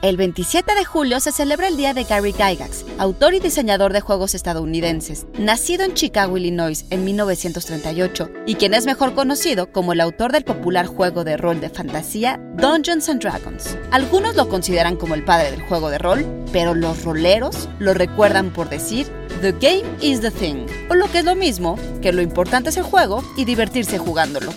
El 0.00 0.16
27 0.16 0.76
de 0.76 0.84
julio 0.84 1.18
se 1.18 1.32
celebra 1.32 1.66
el 1.66 1.76
Día 1.76 1.92
de 1.92 2.04
Gary 2.04 2.30
Gygax, 2.30 2.84
autor 2.98 3.34
y 3.34 3.40
diseñador 3.40 3.92
de 3.92 4.00
juegos 4.00 4.36
estadounidenses, 4.36 5.26
nacido 5.40 5.82
en 5.82 5.94
Chicago, 5.94 6.36
Illinois 6.36 6.84
en 6.90 7.04
1938 7.04 8.30
y 8.46 8.54
quien 8.54 8.74
es 8.74 8.86
mejor 8.86 9.14
conocido 9.14 9.72
como 9.72 9.92
el 9.92 10.00
autor 10.00 10.30
del 10.30 10.44
popular 10.44 10.86
juego 10.86 11.24
de 11.24 11.36
rol 11.36 11.60
de 11.60 11.68
fantasía 11.68 12.40
Dungeons 12.54 13.08
and 13.08 13.20
Dragons. 13.20 13.76
Algunos 13.90 14.36
lo 14.36 14.48
consideran 14.48 14.94
como 14.94 15.16
el 15.16 15.24
padre 15.24 15.50
del 15.50 15.62
juego 15.62 15.90
de 15.90 15.98
rol, 15.98 16.24
pero 16.52 16.76
los 16.76 17.02
roleros 17.02 17.68
lo 17.80 17.92
recuerdan 17.92 18.52
por 18.52 18.68
decir 18.68 19.08
The 19.40 19.52
game 19.52 19.86
is 20.02 20.20
the 20.20 20.32
thing, 20.32 20.66
o 20.90 20.96
lo 20.96 21.06
que 21.06 21.18
es 21.18 21.24
lo 21.24 21.36
mismo, 21.36 21.78
que 22.02 22.12
lo 22.12 22.22
importante 22.22 22.70
es 22.70 22.76
el 22.76 22.82
juego 22.82 23.22
y 23.36 23.44
divertirse 23.44 23.96
jugándolo. 23.96 24.52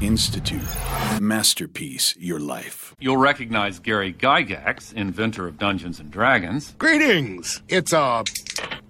Institute. 0.00 0.66
Masterpiece 1.20 2.16
Your 2.18 2.40
Life. 2.40 2.96
You'll 2.98 3.22
recognize 3.22 3.78
Gary 3.78 4.12
Gygax, 4.12 4.92
inventor 4.96 5.46
of 5.46 5.56
Dungeons 5.56 6.00
and 6.00 6.10
Dragons. 6.10 6.74
Greetings. 6.80 7.62
It's 7.68 7.92
a 7.92 8.24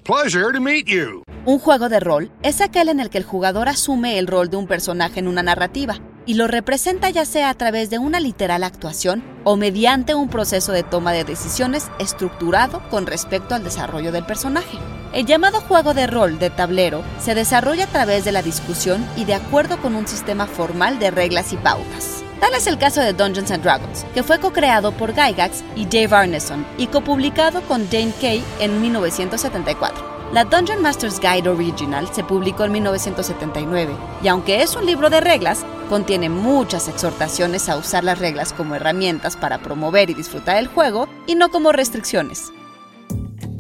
pleasure 0.05 0.51
to 0.51 0.61
meet 0.61 0.89
you. 0.89 1.25
Un 1.45 1.59
juego 1.59 1.91
de 1.91 2.01
rol 2.01 2.31
es 2.43 2.63
aquel 2.63 2.89
en 2.89 3.01
el 3.01 3.11
que 3.11 3.19
el 3.19 3.25
jugador 3.25 3.69
asume 3.69 4.19
el 4.19 4.27
rol 4.27 4.49
de 4.49 4.57
un 4.57 4.67
personaje 4.67 5.21
en 5.21 5.29
una 5.29 5.43
narrativa 5.43 6.01
y 6.31 6.35
lo 6.35 6.47
representa 6.47 7.11
ya 7.11 7.25
sea 7.25 7.51
a 7.51 7.55
través 7.55 7.91
de 7.91 7.99
una 7.99 8.21
literal 8.21 8.63
actuación 8.63 9.25
o 9.43 9.57
mediante 9.57 10.15
un 10.15 10.29
proceso 10.29 10.71
de 10.71 10.85
toma 10.85 11.11
de 11.11 11.25
decisiones 11.25 11.91
estructurado 11.99 12.81
con 12.89 13.07
respecto 13.07 13.57
al 13.57 13.65
desarrollo 13.65 14.13
del 14.13 14.25
personaje. 14.25 14.79
El 15.13 15.27
llamado 15.27 15.61
juego 15.61 15.93
de 15.93 16.07
rol 16.07 16.39
de 16.39 16.51
tablero 16.51 17.03
se 17.19 17.35
desarrolla 17.35 17.87
a 17.87 17.89
través 17.89 18.25
de 18.25 18.31
la 18.31 18.43
discusión 18.43 19.05
y 19.17 19.25
de 19.25 19.35
acuerdo 19.35 19.83
con 19.83 19.97
un 19.97 20.07
sistema 20.07 20.47
formal 20.47 21.01
de 21.01 21.11
reglas 21.11 21.53
y 21.53 21.57
pautas. 21.57 22.23
Tal 22.39 22.55
es 22.55 22.69
el 22.69 22.79
caso 22.79 23.01
de 23.01 23.13
Dungeons 23.13 23.51
and 23.51 23.65
Dragons, 23.65 24.07
que 24.15 24.23
fue 24.23 24.39
co-creado 24.39 24.93
por 24.93 25.13
Gygax 25.13 25.65
y 25.75 25.87
Dave 25.87 26.15
Arneson 26.15 26.65
y 26.79 26.87
copublicado 26.87 27.61
con 27.63 27.91
Dane 27.91 28.13
Kay 28.21 28.41
en 28.61 28.81
1974. 28.81 30.21
La 30.33 30.45
Dungeon 30.45 30.81
Master's 30.81 31.19
Guide 31.19 31.49
Original 31.49 32.09
se 32.13 32.23
publicó 32.23 32.63
en 32.63 32.71
1979 32.71 33.93
y 34.23 34.29
aunque 34.29 34.63
es 34.63 34.77
un 34.77 34.87
libro 34.87 35.11
de 35.11 35.21
reglas, 35.21 35.67
contiene 35.91 36.31
muchas 36.31 36.89
exhortaciones 36.89 37.69
a 37.69 37.77
usar 37.77 38.03
las 38.03 38.19
reglas 38.19 38.55
como 38.55 38.75
herramientas 38.75 39.37
para 39.37 39.59
promover 39.59 40.09
y 40.09 40.15
disfrutar 40.15 40.57
el 40.57 40.69
juego 40.69 41.07
y 41.27 41.35
no 41.35 41.51
como 41.51 41.73
restricciones. 41.73 42.51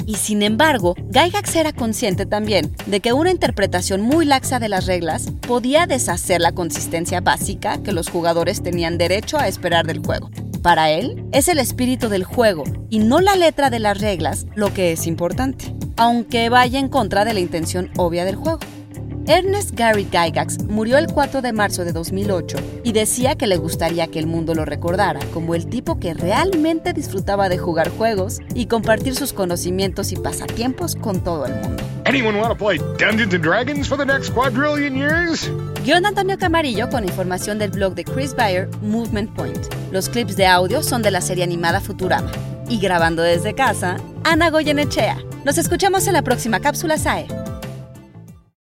Y 0.06 0.14
sin 0.14 0.42
embargo, 0.42 0.94
Gygax 1.10 1.54
era 1.56 1.74
consciente 1.74 2.24
también 2.24 2.74
de 2.86 3.00
que 3.00 3.12
una 3.12 3.30
interpretación 3.30 4.00
muy 4.00 4.24
laxa 4.24 4.58
de 4.58 4.70
las 4.70 4.86
reglas 4.86 5.28
podía 5.46 5.86
deshacer 5.86 6.40
la 6.40 6.52
consistencia 6.52 7.20
básica 7.20 7.82
que 7.82 7.92
los 7.92 8.08
jugadores 8.08 8.62
tenían 8.62 8.96
derecho 8.96 9.36
a 9.36 9.46
esperar 9.46 9.86
del 9.86 9.98
juego. 9.98 10.30
Para 10.62 10.90
él, 10.90 11.22
es 11.32 11.48
el 11.48 11.58
espíritu 11.58 12.08
del 12.08 12.24
juego 12.24 12.64
y 12.88 13.00
no 13.00 13.20
la 13.20 13.36
letra 13.36 13.68
de 13.68 13.78
las 13.78 14.00
reglas 14.00 14.46
lo 14.54 14.72
que 14.72 14.92
es 14.92 15.06
importante 15.06 15.74
aunque 16.00 16.48
vaya 16.48 16.78
en 16.78 16.88
contra 16.88 17.26
de 17.26 17.34
la 17.34 17.40
intención 17.40 17.90
obvia 17.98 18.24
del 18.24 18.34
juego. 18.34 18.58
Ernest 19.30 19.76
Gary 19.76 20.08
Gygax 20.10 20.64
murió 20.64 20.98
el 20.98 21.06
4 21.06 21.40
de 21.40 21.52
marzo 21.52 21.84
de 21.84 21.92
2008 21.92 22.56
y 22.82 22.90
decía 22.90 23.36
que 23.36 23.46
le 23.46 23.58
gustaría 23.58 24.08
que 24.08 24.18
el 24.18 24.26
mundo 24.26 24.56
lo 24.56 24.64
recordara 24.64 25.20
como 25.32 25.54
el 25.54 25.68
tipo 25.68 26.00
que 26.00 26.14
realmente 26.14 26.92
disfrutaba 26.92 27.48
de 27.48 27.56
jugar 27.56 27.90
juegos 27.90 28.40
y 28.56 28.66
compartir 28.66 29.14
sus 29.14 29.32
conocimientos 29.32 30.10
y 30.10 30.16
pasatiempos 30.16 30.96
con 30.96 31.22
todo 31.22 31.46
el 31.46 31.54
mundo. 31.54 31.80
Anyone 32.06 32.40
want 32.40 32.50
to 32.50 32.56
play 32.58 32.78
Dungeons 32.98 33.32
and 33.32 33.44
Dragons 33.44 33.86
for 33.86 33.96
the 33.96 34.04
next 34.04 34.34
quadrillion 34.34 34.96
years? 34.96 35.48
Guión 35.84 36.06
Antonio 36.06 36.36
Camarillo 36.36 36.90
con 36.90 37.04
información 37.04 37.60
del 37.60 37.70
blog 37.70 37.94
de 37.94 38.02
Chris 38.02 38.34
Bayer, 38.34 38.68
Movement 38.82 39.32
Point. 39.36 39.64
Los 39.92 40.08
clips 40.08 40.34
de 40.34 40.46
audio 40.46 40.82
son 40.82 41.02
de 41.02 41.12
la 41.12 41.20
serie 41.20 41.44
animada 41.44 41.80
Futurama. 41.80 42.32
Y 42.68 42.80
grabando 42.80 43.22
desde 43.22 43.54
casa, 43.54 43.96
Ana 44.24 44.50
Goyenechea. 44.50 45.18
Nos 45.44 45.56
escuchamos 45.56 46.08
en 46.08 46.14
la 46.14 46.22
próxima 46.22 46.58
cápsula 46.58 46.98
SAE. 46.98 47.28